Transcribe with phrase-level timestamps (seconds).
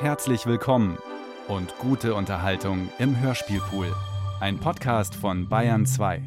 [0.00, 0.96] Herzlich willkommen
[1.46, 3.94] und gute Unterhaltung im Hörspielpool.
[4.40, 6.22] Ein Podcast von Bayern 2.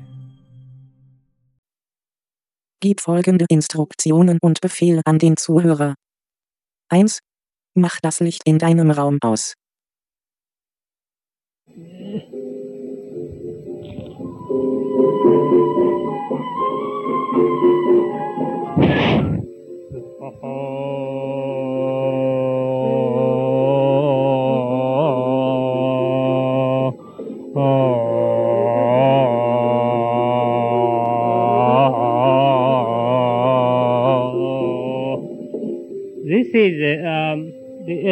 [2.82, 5.96] Gib folgende Instruktionen und Befehle an den Zuhörer.
[6.90, 7.18] 1.
[7.74, 9.56] Mach das Licht in deinem Raum aus.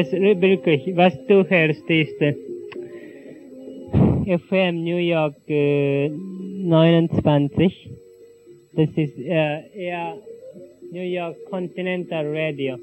[0.01, 2.33] Es wirklich, was hörst, ist äh,
[4.25, 7.89] FM New York uh, äh, 29.
[8.73, 10.17] Das ist äh, uh, eher
[10.91, 12.77] New York Continental Radio.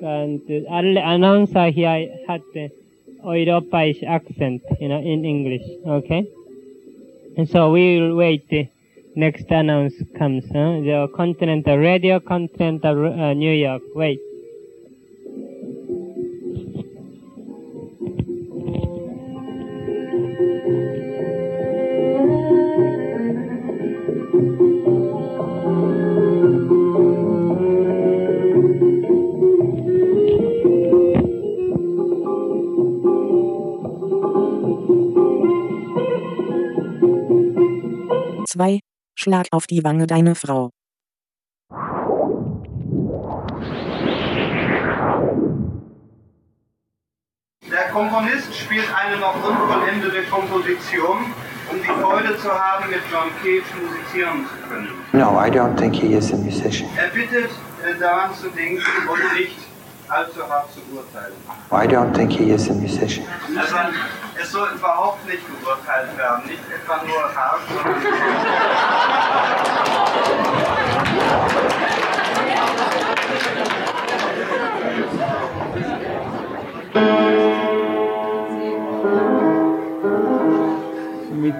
[0.00, 2.70] Und äh, uh, alle Announcer hier hatten
[3.22, 6.26] europäisch Akzent, you know, in English, okay?
[7.36, 8.68] And so we will wait the
[9.14, 10.80] next announce comes, huh?
[10.80, 14.20] The Continental Radio, Continental uh, New York, wait.
[39.20, 40.70] Schlag auf die Wange deine Frau.
[47.70, 51.18] Der Komponist spielt eine noch unvollendete Komposition,
[51.70, 54.88] um die Freude zu haben, mit John Cage musizieren zu können.
[55.12, 56.88] No, I don't think he is a musician.
[56.96, 57.50] Er bittet,
[57.84, 59.69] äh, daran zu denken und nicht
[60.10, 61.36] allzu hart zu urteilen.
[61.70, 63.24] I don't think he is a musician.
[63.56, 63.76] Also,
[64.40, 68.00] es soll überhaupt nicht geurteilt werden, nicht etwa nur hart, sondern
[81.40, 81.54] mit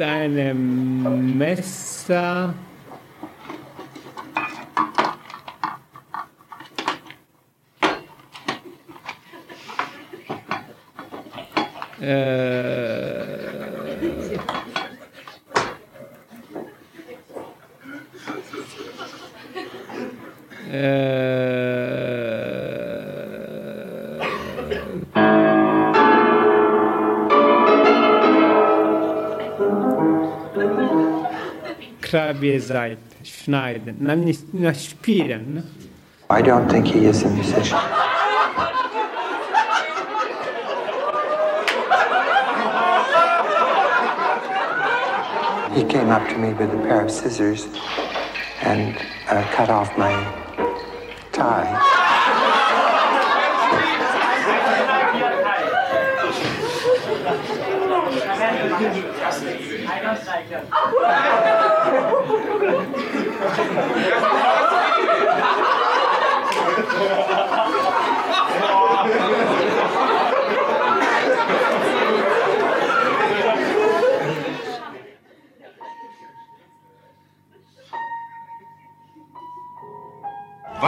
[0.00, 2.54] einem Messer
[12.08, 12.14] äh,
[20.72, 21.28] äh,
[33.22, 33.96] schneiden,
[34.74, 35.64] spielen.
[36.30, 37.78] I don't think he is a musician.
[45.78, 47.68] He came up to me with a pair of scissors
[48.62, 48.96] and
[49.28, 50.10] uh, cut off my
[51.30, 52.04] tie.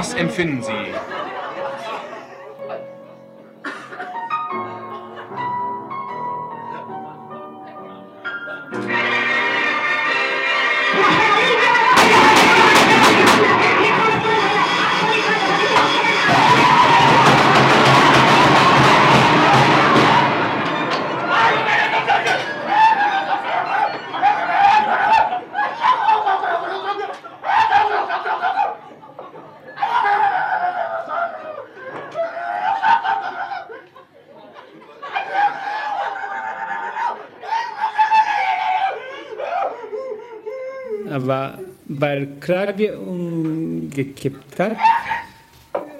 [0.00, 1.19] Was empfinden Sie?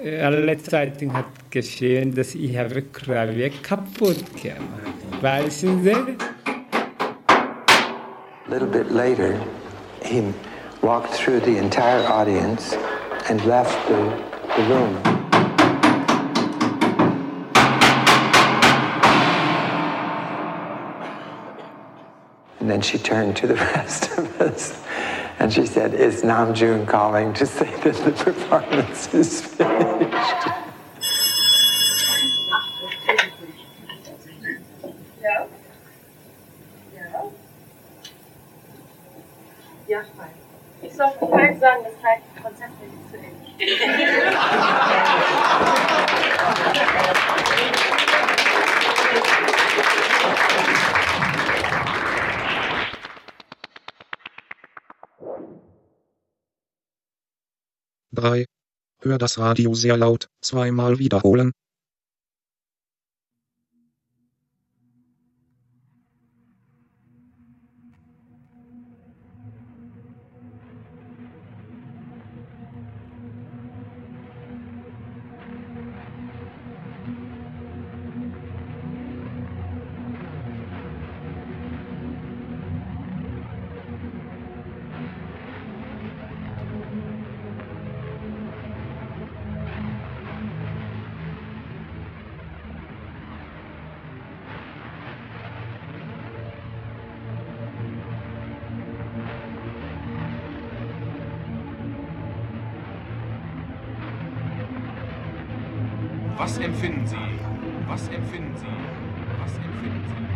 [0.03, 0.41] Alle
[1.13, 2.81] hat geschehen, dass ich habe
[3.61, 5.21] kaputt gemacht.
[5.21, 5.91] Weißen Sie?
[8.47, 9.39] A little bit later,
[10.03, 10.33] he
[10.81, 12.75] walked through the entire audience
[13.29, 14.11] and left the,
[14.57, 14.97] the room.
[22.59, 24.81] And then she turned to the rest of us
[25.41, 30.20] and she said, Is Nam June calling to say that the performance is finished?
[59.21, 61.51] Das Radio sehr laut, zweimal wiederholen.
[106.51, 107.15] Was empfinden Sie?
[107.87, 108.65] Was empfinden Sie?
[109.39, 110.30] Was empfinden Sie?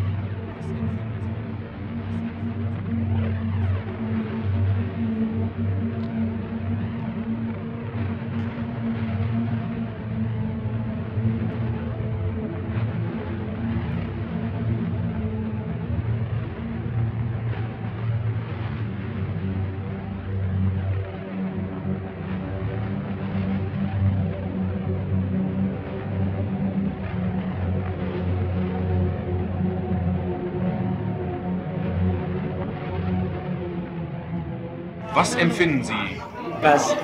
[35.25, 36.22] Was empfinden Sie
[36.62, 36.95] Was?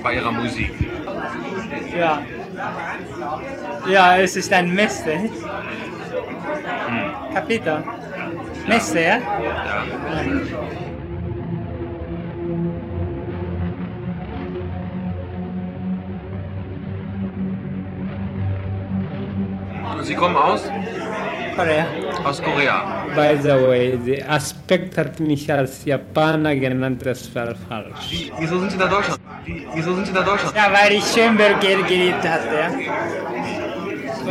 [0.00, 0.70] bei Ihrer Musik?
[1.98, 2.22] Ja.
[3.88, 5.14] Ja, es ist ein Messe.
[5.14, 5.30] Hm.
[7.34, 7.82] Kapitel.
[8.68, 9.18] Messe, ja?
[9.18, 9.84] Ja.
[20.04, 20.70] Sie kommen aus?
[21.56, 21.84] Korea.
[22.28, 22.76] Aus Korea.
[23.14, 28.10] By the way, der Aspekt hat mich als Japaner genannt, das war falsch.
[28.10, 29.20] Wie, wieso sind Sie nach Deutschland?
[29.44, 30.54] Wie, wieso sind Sie nach Deutschland?
[30.56, 32.68] Ja, weil ich Schönberg ge- geliebt hatte, ja.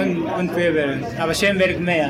[0.01, 0.87] Und, und Weber.
[1.21, 2.09] Aber Schönberg mehr.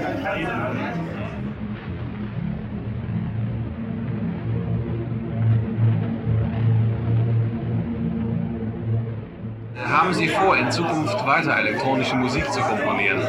[9.95, 13.21] Haben Sie vor, in Zukunft weiter elektronische Musik zu komponieren?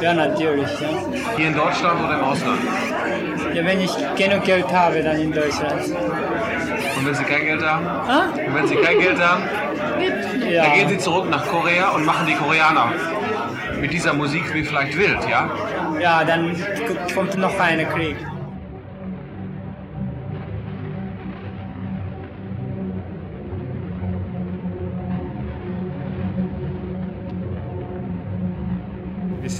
[0.00, 0.88] Ja, natürlich, ja.
[1.36, 2.60] Hier in Deutschland oder im Ausland?
[3.54, 3.64] ja.
[3.64, 5.80] Wenn ich genug Geld habe, dann in Deutschland.
[6.96, 7.86] Und wenn Sie kein Geld haben?
[7.86, 8.24] Ah?
[8.46, 9.42] Und wenn Sie kein Geld haben,
[10.50, 10.64] Ja.
[10.64, 12.92] dann gehen Sie zurück nach Korea und machen die Koreaner
[13.80, 15.48] mit dieser Musik wie vielleicht wild, ja?
[15.98, 16.54] Ja, dann
[17.14, 18.16] kommt noch ein Krieg.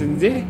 [0.01, 0.47] Sie?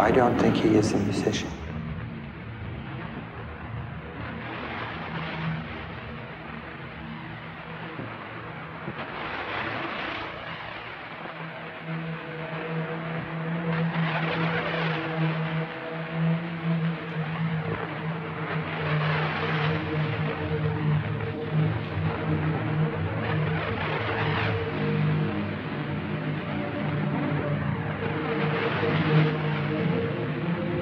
[0.00, 1.57] I don't think he is a musician.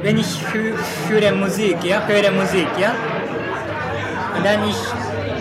[0.07, 0.77] Wenn ich hö-
[1.09, 2.93] höre Musik, ja, höre Musik, ja,
[4.45, 4.81] dann ich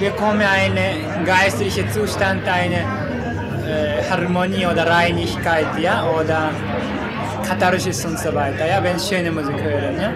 [0.03, 6.49] bekomme einen geistlichen Zustand, eine äh, Harmonie oder Reinigkeit, ja, oder
[7.47, 10.09] Katharsis und so weiter, ja, wenn ich schöne Musik höre, ja.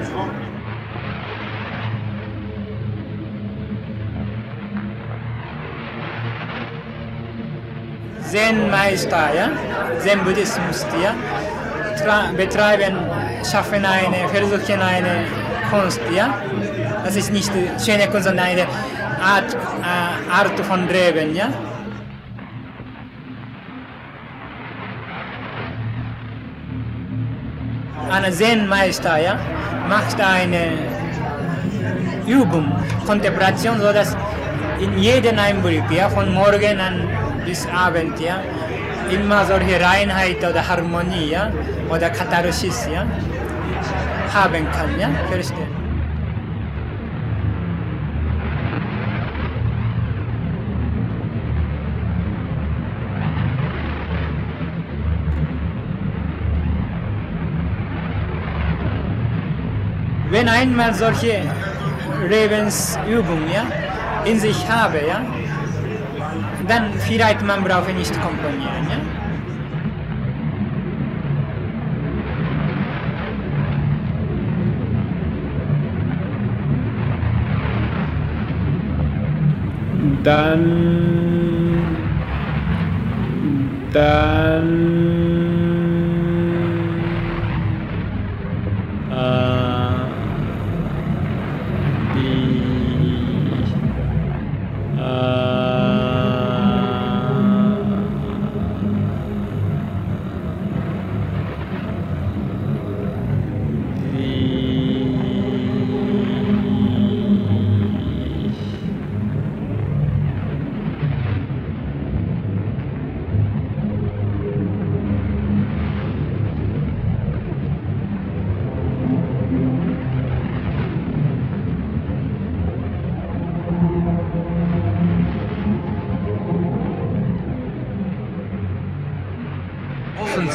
[8.32, 9.50] Zen-Meister, ja,
[10.00, 11.14] Zen-Buddhismus, ja,
[12.36, 12.98] betreiben,
[13.44, 15.26] schaffen eine, versuchen eine
[15.70, 16.42] Kunst, ja.
[17.04, 17.52] Das ist nicht
[17.84, 18.66] schöne Kunst, sondern eine
[19.22, 21.50] Art, äh, Art von Leben, ja.
[28.12, 29.38] Ein Zen-Meister, ja,
[29.88, 30.72] macht eine
[32.26, 32.72] Übung,
[33.06, 34.18] Kontemplation, so dass
[34.80, 37.08] in jedem Einblick, ja, von morgen an
[37.46, 38.42] bis Abend, ja,
[39.12, 41.52] immer solche Reinheit oder Harmonie ja?
[41.90, 43.06] oder Katharsis ja?
[44.34, 45.00] haben kann.
[45.00, 45.10] Ja?
[60.32, 61.42] Wenn einmal solche
[62.30, 63.66] Lebensübungen ja,
[64.26, 65.22] in sich habe, ja,
[66.70, 68.88] dann vielleicht man braucht nicht komponieren.
[68.90, 69.00] Ja?
[80.24, 80.60] Dann,
[83.92, 85.29] dann, äh,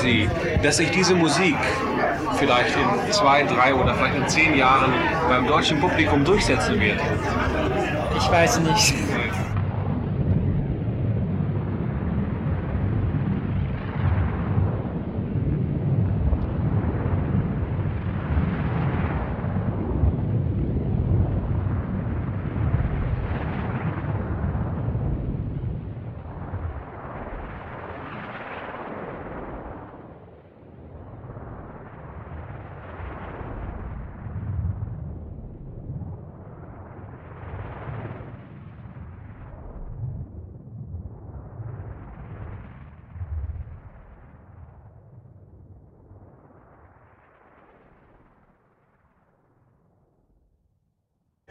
[0.04, 0.28] Sie,
[0.62, 1.56] dass sich diese Musik
[2.36, 4.92] vielleicht in zwei, drei oder vielleicht in zehn Jahren
[5.30, 7.00] beim deutschen Publikum durchsetzen wird?
[8.14, 8.94] Ich weiß nicht.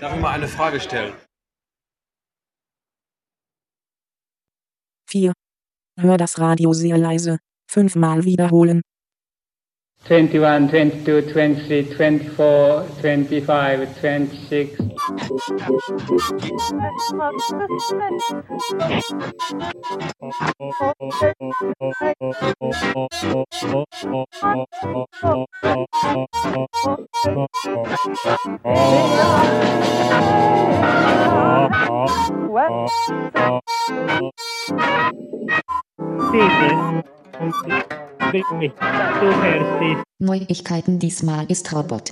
[0.04, 1.14] Darf ich mal eine Frage stellen?
[5.10, 5.32] 4.
[5.98, 7.40] Hör das Radio sehr leise.
[7.72, 8.82] Fünfmal wiederholen.
[10.06, 14.84] 21, 22, 23, 24, 25, 26.
[38.34, 42.10] Du Neuigkeiten diesmal ist Robot.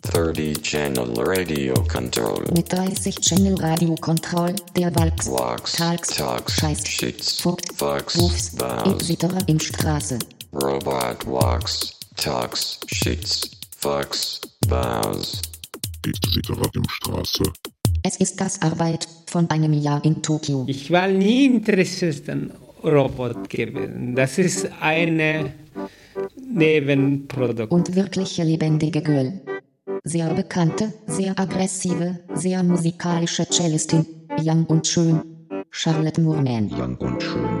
[0.00, 2.42] 30 Channel Radio Control.
[2.54, 8.54] Mit 30 Channel Radio Control, der Walks, Walks, Talks, Talks, Scheiß, Shits, Fuckt, Fucks, Wufs,
[8.54, 9.26] etc.
[9.46, 10.18] in Straße.
[10.54, 15.42] Robot Walks, Talks, Shits, Fucks, Bows.
[16.06, 16.50] etc.
[16.72, 17.44] im Straße.
[18.04, 20.64] Es ist das Arbeit von einem Jahr in Tokio.
[20.66, 22.50] Ich war nie interessiert an
[22.84, 24.14] Robot gewesen.
[24.14, 25.52] Das ist eine
[26.36, 27.72] Nebenprodukt.
[27.72, 29.40] Und wirkliche lebendige Girl.
[30.04, 34.04] Sehr bekannte, sehr aggressive, sehr musikalische Cellistin,
[34.40, 35.22] young und schön.
[35.70, 36.70] Charlotte Moorman.
[36.70, 37.60] Young und schön.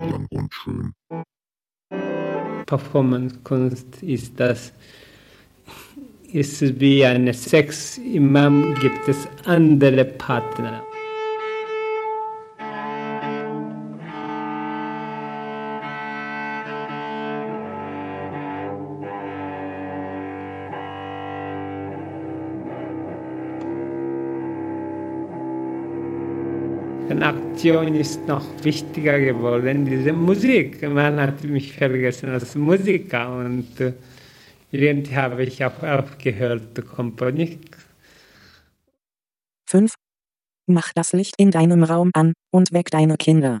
[0.00, 0.92] Young und schön.
[2.66, 4.72] Performance-Kunst ist das,
[6.36, 7.96] ist wie eine Sex.
[7.96, 10.82] Imam gibt es andere Partner.
[27.08, 30.82] Eine Aktion ist noch wichtiger geworden, diese Musik.
[30.82, 33.94] Man hat mich vergessen als Musiker und äh,
[34.70, 37.60] irgendwie habe ich auch aufgehört zu komponieren.
[39.68, 39.94] 5.
[40.68, 43.60] Mach das Licht in deinem Raum an und weck deine Kinder.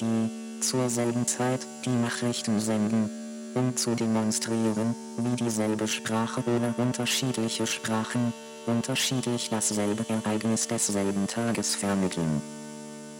[0.00, 3.10] die zur selben Zeit die Nachrichten senden,
[3.54, 8.32] um zu demonstrieren, wie dieselbe Sprache oder unterschiedliche Sprachen
[8.66, 12.40] unterschiedlich dasselbe Ereignis desselben Tages vermitteln.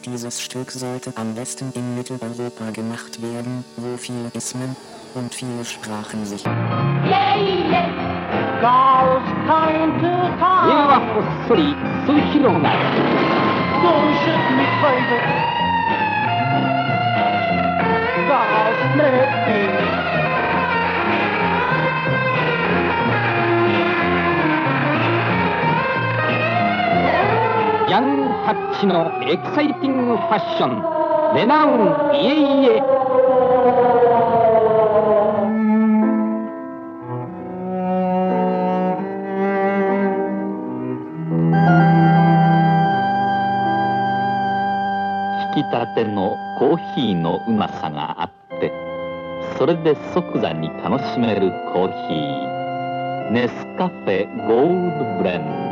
[0.05, 4.77] Dieses Stück sollte am besten in Mitteleuropa gemacht werden, wo viele Ismen
[5.15, 6.45] und viele Sprachen sich.
[6.45, 8.61] Yeah, yeah.
[8.61, 10.69] Gau's time to come.
[10.69, 11.01] Yeah,
[27.89, 30.83] ヤングタッチのエキサイティングファッション。
[31.35, 31.69] レナウ
[32.13, 32.33] ンイエイ
[32.67, 32.83] エ
[45.57, 46.24] 引き立ての
[46.95, 48.31] ヒーのうまさがあっ
[48.61, 48.73] て
[49.59, 53.31] それで即座に楽しめるコーヒー。
[53.31, 55.64] ネスカフェゴールドブレンド。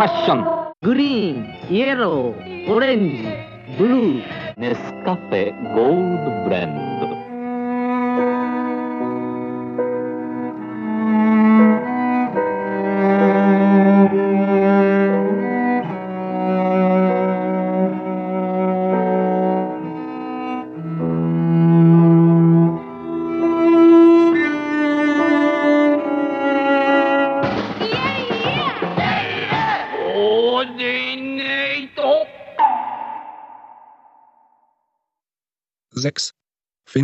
[0.00, 0.40] fashion.
[0.82, 2.32] Green, yellow,
[2.68, 3.20] orange,
[3.76, 4.22] blue.
[4.56, 6.99] Nescafe Gold Blend.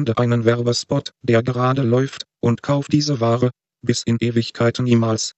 [0.07, 3.51] Finde einen Werbespot, der gerade läuft, und kauf diese Ware,
[3.83, 5.33] bis in Ewigkeit niemals.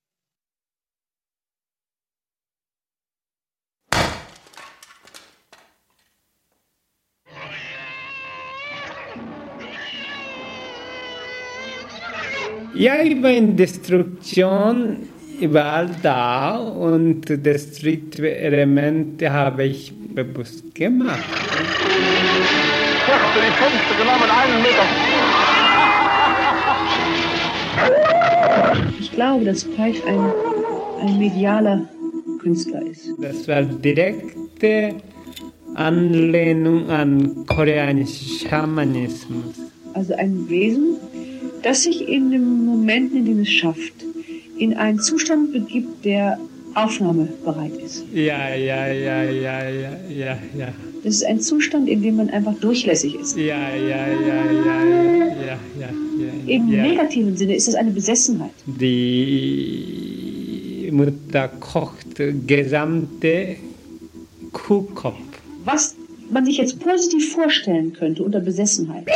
[12.75, 15.09] Ja, ich war in Destruktion
[15.41, 21.25] überall da und destruktive Elemente habe ich bewusst gemacht.
[23.33, 24.87] Für die fünfte genommen, einen Meter.
[28.99, 30.33] Ich glaube, dass Pfeif ein,
[31.03, 31.89] ein medialer
[32.41, 33.11] Künstler ist.
[33.19, 34.95] Das war direkte
[35.75, 39.55] Anlehnung an koreanischen Schamanismus.
[39.95, 40.97] Also ein Wesen,
[41.63, 43.95] das sich in den Momenten, in denen es schafft,
[44.57, 46.39] in einen Zustand begibt, der
[46.85, 48.05] aufnahmebereit ist.
[48.13, 50.69] Ja, ja, ja, ja, ja, ja, ja.
[51.05, 53.37] Das ist ein Zustand, in dem man einfach durchlässig ist.
[53.37, 55.89] Ja, ja, ja, ja, ja, ja, ja.
[56.47, 56.83] Im ja.
[56.83, 58.51] negativen Sinne ist das eine Besessenheit.
[58.67, 59.89] Die
[60.93, 63.57] Mutter kocht gesamte
[64.53, 65.19] Kuhkopf.
[65.65, 65.95] Was
[66.31, 69.07] man sich jetzt positiv vorstellen könnte unter Besessenheit.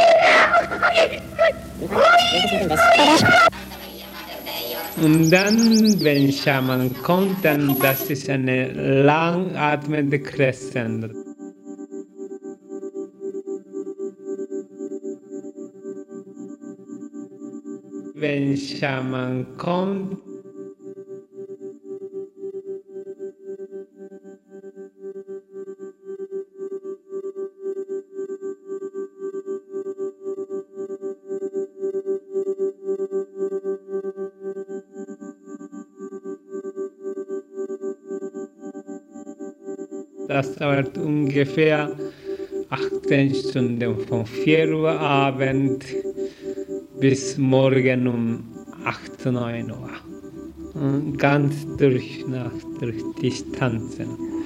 [5.00, 11.08] Und dann, wenn Schaman kommt, dann das ist eine langatmende Crescendo.
[18.14, 20.18] Wenn Schaman kommt,
[40.32, 41.94] Das dauert ungefähr
[42.70, 45.84] 18 Stunden von 4 Uhr Abend
[46.98, 48.44] bis morgen um
[48.82, 49.90] 8, 9 Uhr.
[50.72, 54.08] Und ganz durch Nacht, durch Distanzen.
[54.08, 54.41] Ja,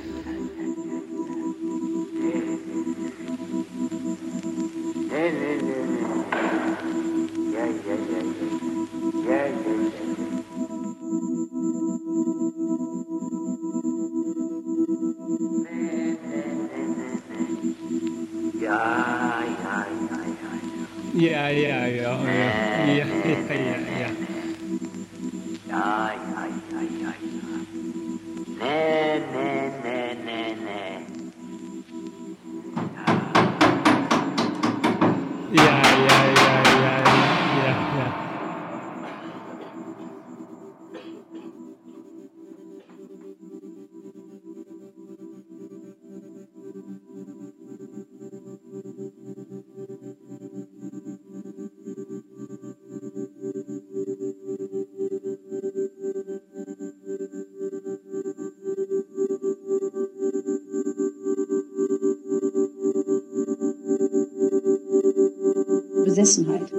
[66.16, 66.72] Besessenheit.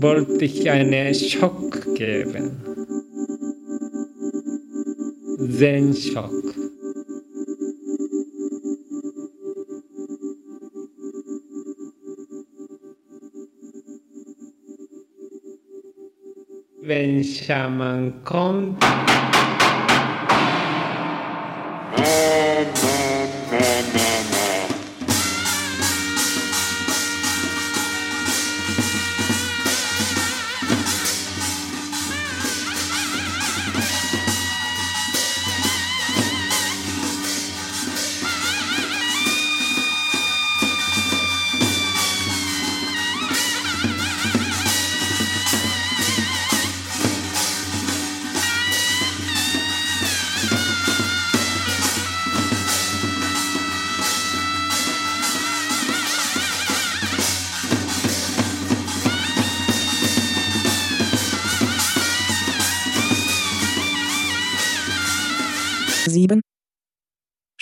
[0.00, 2.62] Wollte ich einen Schock geben.
[5.62, 6.30] Zen-Schock.
[6.32, 6.41] Wenn
[17.24, 18.82] Schaman kommt,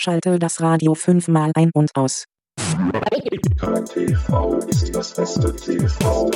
[0.03, 2.25] Schalte das Radio fünfmal ein und aus.
[3.59, 6.31] Kein TV ist das beste TV.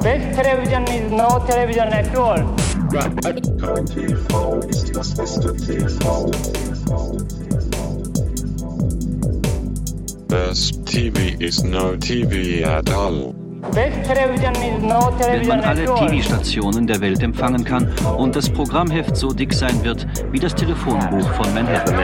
[0.00, 2.46] Best television is no television at all.
[2.92, 6.30] Kein TV ist das beste TV.
[10.28, 13.39] Best TV is no TV at all.
[13.68, 16.08] Best television is no Wenn man alle at all.
[16.08, 21.28] TV-Stationen der Welt empfangen kann und das Programmheft so dick sein wird wie das Telefonbuch
[21.34, 21.94] von Manhattan.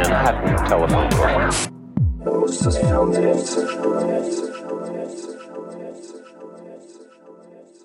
[2.24, 4.08] Man muss das Fernsehen zerstören.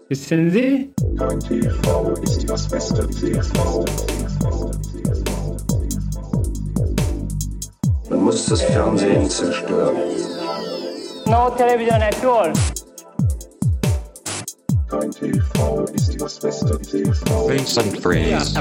[0.10, 0.94] Wissen Sie?
[1.18, 3.86] Kein TV ist das beste TV.
[8.10, 9.96] Man muss das Fernsehen zerstören.
[11.26, 12.52] No television at all.
[15.02, 15.18] Face
[17.78, 18.54] and phrase.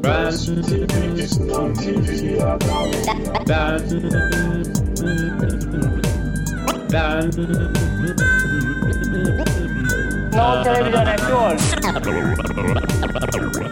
[0.00, 2.38] Dance TV is non TV.
[3.44, 3.92] Dance.
[6.88, 8.33] Dance
[10.34, 11.56] no television at all.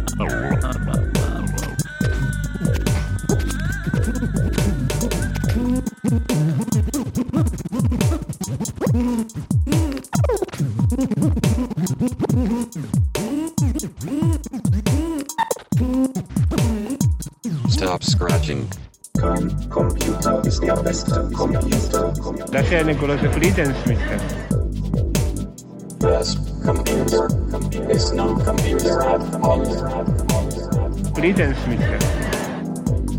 [22.74, 22.82] sia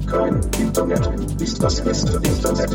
[0.05, 1.09] Kein Internet
[1.41, 2.71] ist das beste Internet.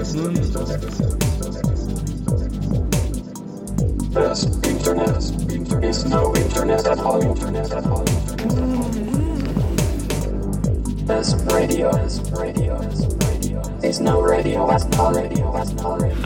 [4.15, 5.85] Das Internet.
[5.85, 7.35] Ist no Internet at all.
[11.07, 11.91] Das Radio.
[12.07, 12.81] Ist Radio.
[13.81, 16.20] There's no radio, radio, that's not radio.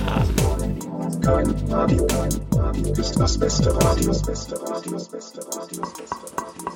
[1.24, 4.08] Kein Radio, kein Radio ist das beste Radio.
[4.08, 6.70] Das beste Radio, das beste Radio, das beste Radio.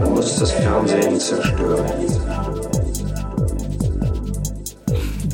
[0.00, 1.84] Man muss das Fernsehen zerstören.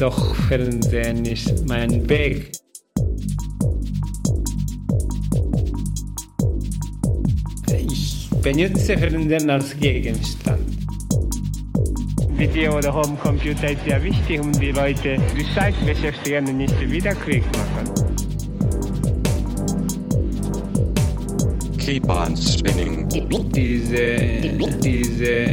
[0.00, 2.63] Doch Fernsehen ist mein Weg.
[8.44, 10.60] Ich benutze Fernsehen als Gegenstand.
[12.36, 17.14] Video oder Homecomputer ist sehr wichtig, um die Leute die Zeit beschäftigen und nicht wieder
[17.14, 17.88] Krieg machen.
[21.78, 23.08] Keep on spinning.
[23.08, 24.18] Diese,
[24.52, 25.46] diese, diese,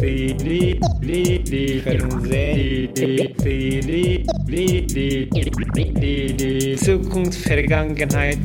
[0.00, 5.28] die, die, die, die Fernsehen, die, die,
[5.94, 8.38] die, Zukunft, Vergangenheit,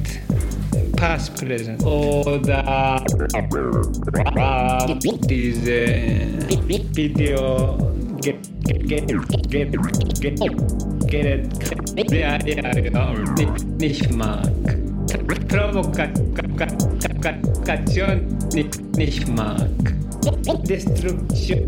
[0.95, 3.03] Past, Present oder
[5.29, 5.85] diese
[6.95, 7.77] Video,
[8.21, 8.37] get
[11.25, 14.49] it, ja, ja, nicht, nicht mag.
[15.49, 16.17] Provokation
[18.53, 19.69] nicht, nicht mag.
[20.67, 21.67] Destruktion.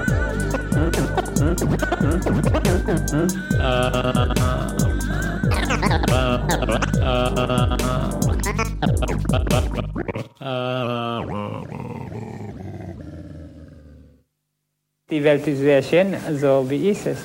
[15.09, 17.19] Die, Welt ist sehr schön, so wie ist es.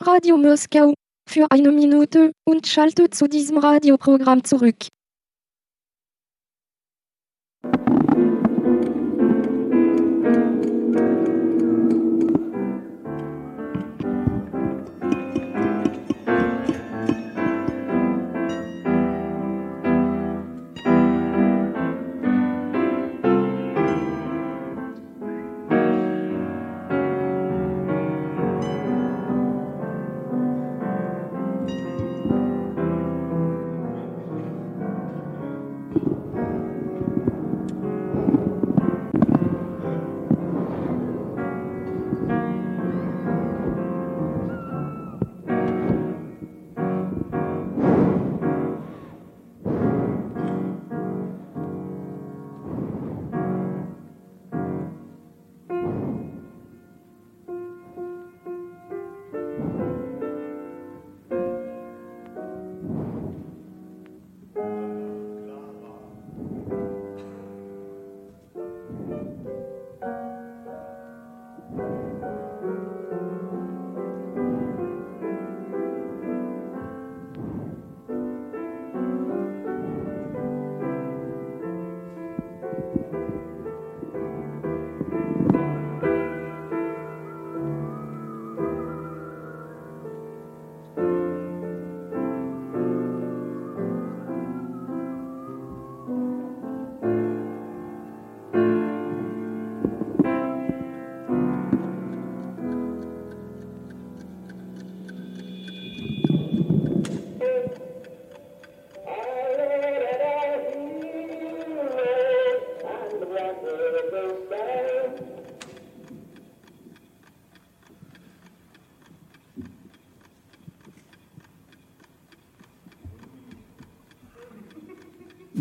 [0.00, 0.94] Radio Moskau.
[1.26, 4.76] Für eine Minute und schalte zu diesem Radioprogramm zurück.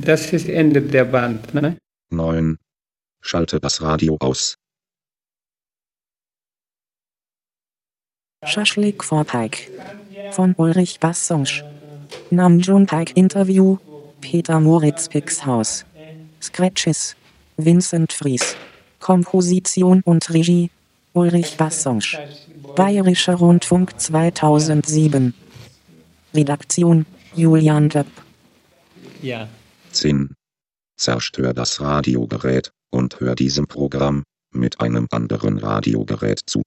[0.06, 1.78] Das ist Ende der Band, ne?
[2.10, 2.58] 9.
[3.22, 4.56] Schalte das Radio aus.
[8.44, 9.72] Schaschlik vor Pike.
[10.32, 11.63] Von Ulrich Bassonsch.
[12.32, 13.78] Namjoon Pike Interview.
[14.20, 15.86] Peter Moritz Pixhaus.
[16.42, 17.16] Scratches.
[17.56, 18.58] Vincent Fries.
[19.00, 20.70] Komposition und Regie.
[21.13, 22.20] Ulrich Bassonsch.
[22.76, 25.34] Bayerischer Rundfunk 2007.
[26.34, 27.06] Redaktion.
[27.36, 28.08] Julian Döpp.
[29.22, 29.48] Ja.
[29.93, 30.36] 10.
[30.97, 36.62] Zerstör das Radiogerät und hör diesem Programm mit einem anderen Radiogerät zu.